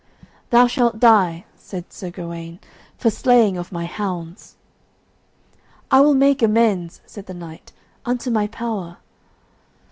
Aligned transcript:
"Thou 0.49 0.65
shalt 0.65 0.99
die," 0.99 1.45
said 1.55 1.93
Sir 1.93 2.09
Gawaine, 2.09 2.59
"for 2.97 3.11
slaying 3.11 3.55
of 3.55 3.71
my 3.71 3.85
hounds." 3.85 4.55
"I 5.91 6.01
will 6.01 6.15
make 6.15 6.41
amends," 6.41 7.01
said 7.05 7.27
the 7.27 7.35
knight, 7.35 7.71
"unto 8.03 8.31
my 8.31 8.47
power." 8.47 8.97